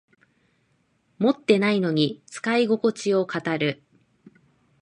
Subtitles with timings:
[1.19, 3.83] 持ってないのに使いここちを語る